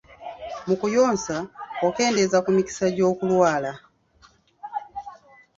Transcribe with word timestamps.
Mu 0.67 0.75
kuyonsa, 0.81 1.35
okendeeza 1.87 2.37
ku 2.45 2.49
mikisa 2.55 2.85
gy'okulwala. 2.95 3.71